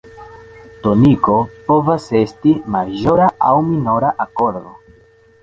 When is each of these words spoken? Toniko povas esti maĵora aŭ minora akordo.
Toniko 0.85 1.35
povas 1.67 2.07
esti 2.21 2.55
maĵora 2.77 3.29
aŭ 3.51 3.53
minora 3.69 4.13
akordo. 4.29 4.75